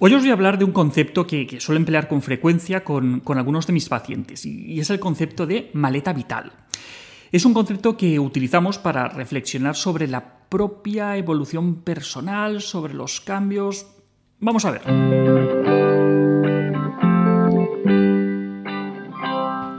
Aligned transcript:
Hoy 0.00 0.12
os 0.12 0.22
voy 0.22 0.30
a 0.30 0.34
hablar 0.34 0.58
de 0.58 0.64
un 0.64 0.72
concepto 0.72 1.26
que, 1.26 1.46
que 1.46 1.60
suelo 1.60 1.78
emplear 1.78 2.08
con 2.08 2.20
frecuencia 2.20 2.82
con, 2.82 3.20
con 3.20 3.38
algunos 3.38 3.66
de 3.66 3.72
mis 3.72 3.88
pacientes 3.88 4.44
y 4.44 4.80
es 4.80 4.90
el 4.90 4.98
concepto 4.98 5.46
de 5.46 5.70
maleta 5.72 6.12
vital. 6.12 6.52
Es 7.30 7.44
un 7.44 7.54
concepto 7.54 7.96
que 7.96 8.18
utilizamos 8.18 8.78
para 8.78 9.08
reflexionar 9.08 9.74
sobre 9.74 10.06
la 10.06 10.46
propia 10.48 11.16
evolución 11.16 11.82
personal, 11.82 12.60
sobre 12.60 12.94
los 12.94 13.20
cambios. 13.20 13.86
Vamos 14.38 14.64
a 14.64 14.70
ver. 14.70 15.53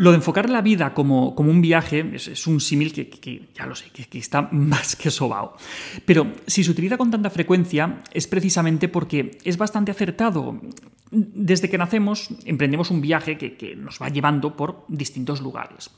Lo 0.05 0.11
de 0.11 0.17
enfocar 0.17 0.51
la 0.51 0.61
vida 0.61 0.93
como, 0.93 1.29
un 1.31 1.61
viaje 1.61 2.11
es, 2.13 2.45
un 2.45 2.61
símil 2.61 2.93
que, 2.93 3.49
ya 3.55 3.65
lo 3.65 3.73
sé, 3.73 3.89
que, 3.89 4.19
está 4.19 4.43
más 4.51 4.95
que 4.95 5.09
sobao. 5.09 5.57
Pero 6.05 6.31
si 6.45 6.63
se 6.63 6.69
utiliza 6.69 6.95
con 6.95 7.09
tanta 7.09 7.31
frecuencia 7.31 8.03
es 8.13 8.27
precisamente 8.27 8.87
porque 8.87 9.39
es 9.43 9.57
bastante 9.57 9.89
acertado. 9.89 10.61
Desde 11.09 11.71
que 11.71 11.79
nacemos 11.79 12.29
emprendemos 12.45 12.91
un 12.91 13.01
viaje 13.01 13.35
que 13.39 13.75
nos 13.75 13.99
va 13.99 14.09
llevando 14.09 14.55
por 14.55 14.85
distintos 14.89 15.41
lugares. 15.41 15.89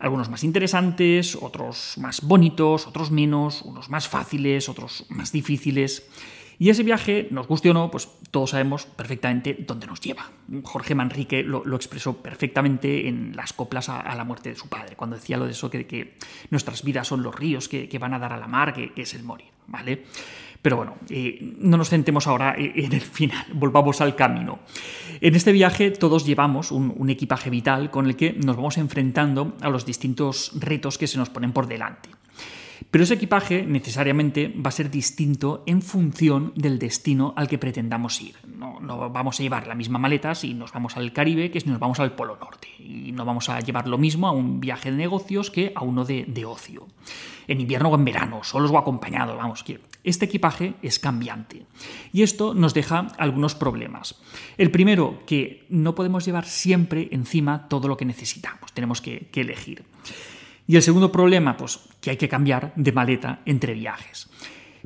Algunos 0.00 0.28
más 0.28 0.42
interesantes, 0.42 1.38
otros 1.40 1.94
más 1.98 2.20
bonitos, 2.22 2.88
otros 2.88 3.12
menos, 3.12 3.62
unos 3.62 3.88
más 3.90 4.08
fáciles, 4.08 4.68
otros 4.68 5.06
más 5.08 5.30
difíciles. 5.30 6.02
Y 6.62 6.70
ese 6.70 6.84
viaje, 6.84 7.26
nos 7.32 7.48
guste 7.48 7.70
o 7.70 7.74
no, 7.74 7.90
pues 7.90 8.08
todos 8.30 8.50
sabemos 8.50 8.86
perfectamente 8.86 9.56
dónde 9.66 9.88
nos 9.88 10.00
lleva. 10.00 10.30
Jorge 10.62 10.94
Manrique 10.94 11.42
lo, 11.42 11.74
expresó 11.74 12.18
perfectamente 12.18 13.08
en 13.08 13.34
las 13.34 13.52
coplas 13.52 13.88
a, 13.88 14.14
la 14.14 14.22
muerte 14.22 14.50
de 14.50 14.54
su 14.54 14.68
padre, 14.68 14.94
cuando 14.94 15.16
decía 15.16 15.38
lo 15.38 15.46
de 15.46 15.50
eso 15.50 15.68
que, 15.68 15.88
que 15.88 16.14
nuestras 16.50 16.84
vidas 16.84 17.08
son 17.08 17.24
los 17.24 17.34
ríos 17.34 17.68
que, 17.68 17.98
van 17.98 18.14
a 18.14 18.20
dar 18.20 18.32
a 18.32 18.36
la 18.36 18.46
mar, 18.46 18.72
que, 18.72 18.92
es 18.94 19.12
el 19.14 19.24
morir, 19.24 19.48
¿vale? 19.66 20.04
Pero 20.62 20.76
bueno, 20.76 20.94
eh, 21.10 21.56
no 21.58 21.76
nos 21.76 21.88
centremos 21.90 22.28
ahora 22.28 22.54
en 22.56 22.92
el 22.92 23.00
final, 23.00 23.44
volvamos 23.54 24.00
al 24.00 24.14
camino. 24.14 24.60
En 25.20 25.34
este 25.34 25.50
viaje 25.50 25.90
todos 25.90 26.24
llevamos 26.24 26.70
un, 26.70 27.10
equipaje 27.10 27.50
vital 27.50 27.90
con 27.90 28.06
el 28.06 28.14
que 28.14 28.34
nos 28.34 28.54
vamos 28.54 28.78
enfrentando 28.78 29.56
a 29.62 29.68
los 29.68 29.84
distintos 29.84 30.52
retos 30.54 30.96
que 30.96 31.08
se 31.08 31.18
nos 31.18 31.28
ponen 31.28 31.50
por 31.50 31.66
delante. 31.66 32.21
Pero 32.90 33.04
ese 33.04 33.14
equipaje 33.14 33.64
necesariamente 33.64 34.48
va 34.48 34.68
a 34.68 34.72
ser 34.72 34.90
distinto 34.90 35.62
en 35.66 35.82
función 35.82 36.52
del 36.56 36.78
destino 36.78 37.34
al 37.36 37.48
que 37.48 37.58
pretendamos 37.58 38.20
ir. 38.20 38.36
No, 38.46 38.80
vamos 39.10 39.38
a 39.38 39.42
llevar 39.42 39.66
la 39.66 39.74
misma 39.74 39.98
maleta 39.98 40.34
si 40.34 40.54
nos 40.54 40.72
vamos 40.72 40.96
al 40.96 41.12
Caribe 41.12 41.50
que 41.50 41.60
si 41.60 41.68
nos 41.68 41.78
vamos 41.78 42.00
al 42.00 42.14
Polo 42.14 42.36
Norte. 42.36 42.68
Y 42.78 43.12
no 43.12 43.24
vamos 43.24 43.48
a 43.48 43.60
llevar 43.60 43.88
lo 43.88 43.98
mismo 43.98 44.26
a 44.26 44.32
un 44.32 44.60
viaje 44.60 44.90
de 44.90 44.96
negocios 44.96 45.50
que 45.50 45.72
a 45.74 45.84
uno 45.84 46.04
de, 46.04 46.44
ocio. 46.44 46.88
En 47.46 47.60
invierno 47.60 47.88
o 47.88 47.94
en 47.94 48.04
verano, 48.04 48.42
solos 48.42 48.70
o 48.70 48.78
acompañados, 48.78 49.36
vamos, 49.36 49.62
que 49.62 49.80
este 50.04 50.24
equipaje 50.24 50.74
es 50.82 50.98
cambiante. 50.98 51.66
Y 52.12 52.22
esto 52.22 52.54
nos 52.54 52.74
deja 52.74 53.08
algunos 53.18 53.54
problemas. 53.54 54.20
El 54.58 54.70
primero, 54.70 55.22
que 55.26 55.66
no 55.68 55.94
podemos 55.94 56.24
llevar 56.24 56.46
siempre 56.46 57.08
encima 57.12 57.68
todo 57.68 57.88
lo 57.88 57.96
que 57.96 58.04
necesitamos. 58.04 58.72
Tenemos 58.72 59.00
que 59.00 59.28
elegir. 59.34 59.84
Y 60.66 60.76
el 60.76 60.82
segundo 60.82 61.10
problema, 61.12 61.56
pues 61.56 61.80
que 62.00 62.10
hay 62.10 62.16
que 62.16 62.28
cambiar 62.28 62.72
de 62.76 62.92
maleta 62.92 63.40
entre 63.44 63.74
viajes. 63.74 64.28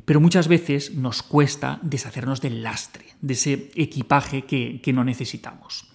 Pero 0.05 0.21
muchas 0.21 0.47
veces 0.47 0.95
nos 0.95 1.21
cuesta 1.21 1.79
deshacernos 1.81 2.39
del 2.41 2.63
lastre, 2.63 3.05
de 3.21 3.33
ese 3.33 3.71
equipaje 3.75 4.43
que, 4.43 4.93
no 4.93 5.03
necesitamos. 5.03 5.91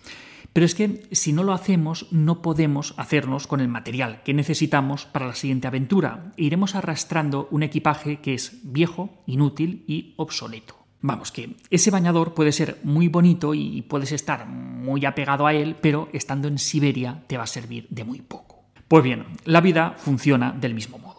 Pero 0.52 0.66
es 0.66 0.74
que 0.74 1.08
si 1.12 1.32
no 1.32 1.44
lo 1.44 1.54
hacemos, 1.54 2.08
no 2.10 2.42
podemos 2.42 2.94
hacernos 2.98 3.46
con 3.46 3.60
el 3.60 3.68
material 3.68 4.22
que 4.22 4.34
necesitamos 4.34 5.06
para 5.06 5.26
la 5.26 5.34
siguiente 5.34 5.66
aventura. 5.66 6.32
E 6.36 6.44
iremos 6.44 6.74
arrastrando 6.74 7.48
un 7.50 7.62
equipaje 7.62 8.20
que 8.20 8.34
es 8.34 8.60
viejo, 8.62 9.22
inútil 9.26 9.82
y 9.86 10.12
obsoleto. 10.18 10.76
Vamos, 11.00 11.32
que 11.32 11.56
ese 11.70 11.90
bañador 11.90 12.34
puede 12.34 12.52
ser 12.52 12.78
muy 12.84 13.08
bonito 13.08 13.54
y 13.54 13.80
puedes 13.82 14.12
estar 14.12 14.46
muy 14.46 15.06
apegado 15.06 15.46
a 15.46 15.54
él, 15.54 15.74
pero 15.80 16.10
estando 16.12 16.48
en 16.48 16.58
Siberia 16.58 17.24
te 17.26 17.38
va 17.38 17.44
a 17.44 17.48
servir 17.48 17.86
de 17.88 18.04
muy 18.04 18.20
poco. 18.20 18.51
Pues 18.92 19.02
bien, 19.04 19.24
la 19.46 19.62
vida 19.62 19.94
funciona 19.96 20.52
del 20.52 20.74
mismo 20.74 20.98
modo. 20.98 21.11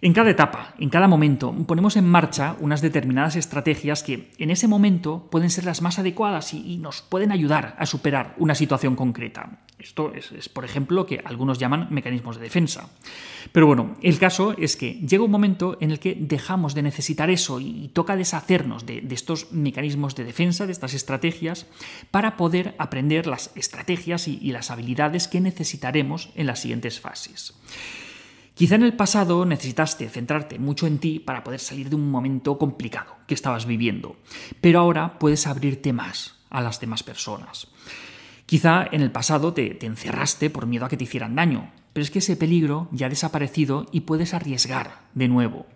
En 0.00 0.12
cada 0.12 0.30
etapa, 0.30 0.74
en 0.78 0.90
cada 0.90 1.08
momento, 1.08 1.52
ponemos 1.66 1.96
en 1.96 2.06
marcha 2.06 2.56
unas 2.60 2.82
determinadas 2.82 3.36
estrategias 3.36 4.02
que 4.02 4.30
en 4.38 4.50
ese 4.50 4.68
momento 4.68 5.28
pueden 5.30 5.50
ser 5.50 5.64
las 5.64 5.82
más 5.82 5.98
adecuadas 5.98 6.52
y, 6.54 6.76
nos 6.76 7.00
pueden 7.00 7.32
ayudar 7.32 7.74
a 7.78 7.86
superar 7.86 8.34
una 8.36 8.54
situación 8.54 8.96
concreta. 8.96 9.60
Esto 9.78 10.12
es, 10.14 10.48
por 10.48 10.64
ejemplo, 10.64 10.96
lo 10.96 11.06
que 11.06 11.22
algunos 11.24 11.58
llaman 11.58 11.88
mecanismos 11.90 12.36
de 12.36 12.42
defensa. 12.42 12.90
Pero 13.52 13.66
bueno, 13.66 13.96
el 14.02 14.18
caso 14.18 14.54
es 14.58 14.76
que 14.76 14.94
llega 14.94 15.24
un 15.24 15.30
momento 15.30 15.78
en 15.80 15.90
el 15.90 15.98
que 15.98 16.14
dejamos 16.14 16.74
de 16.74 16.82
necesitar 16.82 17.30
eso 17.30 17.60
y 17.60 17.90
toca 17.92 18.16
deshacernos 18.16 18.84
de, 18.84 19.06
estos 19.10 19.52
mecanismos 19.52 20.14
de 20.14 20.24
defensa, 20.24 20.66
de 20.66 20.72
estas 20.72 20.94
estrategias, 20.94 21.66
para 22.10 22.36
poder 22.36 22.74
aprender 22.78 23.26
las 23.26 23.52
estrategias 23.56 24.28
y 24.28 24.52
las 24.52 24.70
habilidades 24.70 25.28
que 25.28 25.40
necesitaremos 25.40 26.30
en 26.34 26.46
las 26.46 26.60
siguientes 26.60 27.00
fases. 27.00 27.54
Quizá 28.56 28.76
en 28.76 28.84
el 28.84 28.94
pasado 28.94 29.44
necesitaste 29.44 30.08
centrarte 30.08 30.58
mucho 30.58 30.86
en 30.86 30.96
ti 30.96 31.20
para 31.20 31.44
poder 31.44 31.60
salir 31.60 31.90
de 31.90 31.96
un 31.96 32.10
momento 32.10 32.56
complicado 32.56 33.14
que 33.26 33.34
estabas 33.34 33.66
viviendo, 33.66 34.16
pero 34.62 34.80
ahora 34.80 35.18
puedes 35.18 35.46
abrirte 35.46 35.92
más 35.92 36.36
a 36.48 36.62
las 36.62 36.80
demás 36.80 37.02
personas. 37.02 37.68
Quizá 38.46 38.86
en 38.90 39.02
el 39.02 39.12
pasado 39.12 39.52
te, 39.52 39.84
encerraste 39.84 40.48
por 40.48 40.66
miedo 40.66 40.86
a 40.86 40.88
que 40.88 40.96
te 40.96 41.04
hicieran 41.04 41.34
daño, 41.34 41.70
pero 41.92 42.02
es 42.02 42.10
que 42.10 42.20
ese 42.20 42.34
peligro 42.34 42.88
ya 42.92 43.08
ha 43.08 43.10
desaparecido 43.10 43.84
y 43.92 44.00
puedes 44.00 44.32
arriesgar 44.32 45.02
de 45.12 45.28
nuevo. 45.28 45.66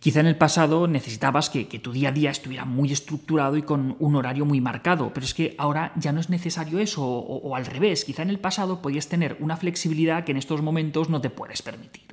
Quizá 0.00 0.20
en 0.20 0.26
el 0.26 0.36
pasado 0.36 0.86
necesitabas 0.86 1.50
que, 1.50 1.66
tu 1.66 1.92
día 1.92 2.08
a 2.08 2.12
día 2.12 2.30
estuviera 2.30 2.64
muy 2.64 2.90
estructurado 2.90 3.58
y 3.58 3.62
con 3.62 3.96
un 3.98 4.16
horario 4.16 4.46
muy 4.46 4.58
marcado, 4.58 5.12
pero 5.12 5.26
es 5.26 5.34
que 5.34 5.54
ahora 5.58 5.92
ya 5.94 6.10
no 6.10 6.20
es 6.20 6.30
necesario 6.30 6.78
eso, 6.78 7.04
o, 7.04 7.54
al 7.54 7.66
revés, 7.66 8.06
quizá 8.06 8.22
en 8.22 8.30
el 8.30 8.38
pasado 8.38 8.80
podías 8.80 9.08
tener 9.08 9.36
una 9.40 9.58
flexibilidad 9.58 10.24
que 10.24 10.32
en 10.32 10.38
estos 10.38 10.62
momentos 10.62 11.10
no 11.10 11.20
te 11.20 11.28
puedes 11.28 11.60
permitir, 11.60 12.04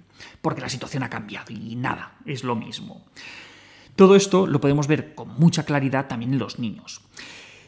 porque 0.42 0.60
la 0.60 0.68
situación 0.68 1.04
ha 1.04 1.10
cambiado 1.10 1.54
y 1.54 1.78
nada, 1.78 2.18
es 2.26 2.44
lo 2.44 2.58
mismo. 2.58 3.06
Todo 3.96 4.18
esto 4.18 4.48
lo 4.48 4.60
podemos 4.60 4.88
ver 4.88 5.16
con 5.16 5.30
mucha 5.40 5.64
claridad 5.64 6.08
también 6.08 6.34
en 6.34 6.40
los 6.40 6.60
niños 6.60 7.02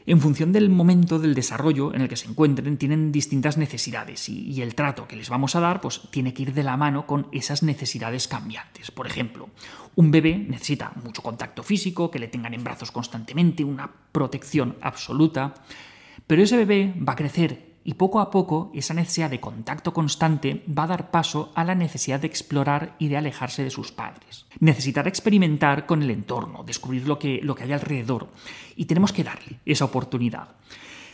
en 0.09 0.21
función 0.21 0.51
del 0.51 0.71
momento 0.71 1.19
del 1.19 1.35
desarrollo 1.35 1.93
en 1.93 2.01
el 2.01 2.09
que 2.09 2.17
se 2.17 2.27
encuentren, 2.27 2.77
tienen 2.77 3.11
distintas 3.11 3.57
necesidades 3.57 4.27
y, 4.27 4.59
el 4.59 4.73
trato 4.73 5.07
que 5.07 5.15
les 5.15 5.29
vamos 5.29 5.55
a 5.55 5.59
dar 5.59 5.81
pues, 5.81 6.01
tiene 6.09 6.33
que 6.33 6.41
ir 6.41 6.53
de 6.55 6.63
la 6.63 6.77
mano 6.77 7.05
con 7.05 7.27
esas 7.31 7.61
necesidades 7.61 8.27
cambiantes. 8.27 8.89
Por 8.89 9.05
ejemplo, 9.05 9.49
un 9.93 10.09
bebé 10.09 10.35
necesita 10.35 10.93
mucho 11.03 11.21
contacto 11.21 11.61
físico, 11.61 12.09
que 12.09 12.17
le 12.17 12.27
tengan 12.27 12.55
en 12.55 12.63
brazos 12.63 12.89
constantemente, 12.89 13.63
una 13.63 13.87
protección 14.11 14.77
absoluta, 14.81 15.53
pero 16.25 16.41
ese 16.41 16.57
bebé 16.57 16.91
va 17.07 17.13
a 17.13 17.15
crecer 17.15 17.68
y 17.89 17.95
poco 17.95 18.19
a 18.19 18.29
poco 18.29 18.69
esa 18.75 18.93
necesidad 18.93 19.31
de 19.31 19.39
contacto 19.39 19.93
constante 19.93 20.63
va 20.69 20.83
a 20.83 20.93
dar 20.93 21.09
paso 21.09 21.51
a 21.55 21.63
la 21.63 21.73
necesidad 21.73 22.19
de 22.19 22.27
explorar 22.27 22.95
y 22.99 23.07
de 23.07 23.17
alejarse 23.17 23.63
de 23.63 23.71
sus 23.71 23.91
padres. 23.91 24.45
Necesitará 24.59 25.09
experimentar 25.09 25.87
con 25.87 26.03
el 26.03 26.11
entorno, 26.11 26.63
descubrir 26.63 27.07
lo 27.07 27.17
que, 27.17 27.39
lo 27.41 27.55
que 27.55 27.63
hay 27.63 27.73
alrededor 27.73 28.29
y 28.75 28.85
tenemos 28.85 29.11
que 29.11 29.23
darle 29.23 29.59
esa 29.65 29.85
oportunidad. 29.85 30.49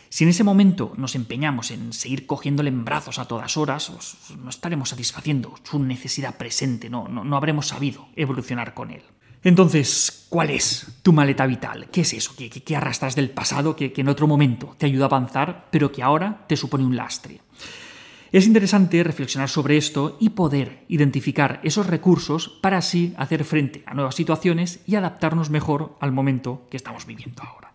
Si 0.10 0.26
en 0.26 0.32
ese 0.32 0.44
momento 0.44 0.92
nos 0.98 1.16
empeñamos 1.16 1.72
en 1.72 1.94
seguir 1.94 2.26
cogiéndole 2.26 2.68
en 2.68 2.84
brazos 2.84 3.20
a 3.20 3.26
todas 3.26 3.56
horas, 3.56 3.90
pues 3.90 4.38
no 4.38 4.50
estaremos 4.50 4.90
satisfaciendo 4.90 5.56
su 5.64 5.80
necesidad 5.80 6.36
presente, 6.36 6.90
no, 6.90 7.08
no, 7.08 7.24
no 7.24 7.38
habremos 7.38 7.70
sabido 7.70 8.10
evolucionar 8.18 8.74
con 8.74 8.92
él. 8.92 9.04
Entonces, 9.44 10.26
¿cuál 10.30 10.50
es 10.50 11.00
tu 11.04 11.14
maleta 11.14 11.46
vital? 11.46 11.90
¿Qué 11.92 12.02
es 12.02 12.14
eso? 12.14 12.34
¿Qué, 12.36 12.76
arrastras 12.76 13.16
del 13.16 13.30
pasado 13.30 13.76
que, 13.76 13.94
que 13.94 14.02
en 14.02 14.10
otro 14.10 14.28
momento 14.28 14.76
te 14.78 14.86
ayuda 14.86 15.06
a 15.06 15.08
avanzar, 15.08 15.68
pero 15.72 15.92
que 15.92 16.02
ahora 16.02 16.46
te 16.48 16.58
supone 16.58 16.84
un 16.84 16.96
lastre? 16.96 17.42
Es 18.32 18.48
interesante 18.48 19.04
reflexionar 19.04 19.50
sobre 19.50 19.78
esto 19.78 20.18
y 20.20 20.30
poder 20.32 20.84
identificar 20.90 21.62
esos 21.64 21.88
recursos 21.88 22.50
para 22.50 22.80
así 22.80 23.14
hacer 23.18 23.46
frente 23.46 23.84
a 23.86 23.94
nuevas 23.94 24.16
situaciones 24.16 24.82
y 24.86 24.96
adaptarnos 24.96 25.50
mejor 25.50 25.96
al 26.02 26.12
momento 26.12 26.68
que 26.70 26.78
estamos 26.78 27.06
viviendo 27.06 27.44
ahora. 27.44 27.75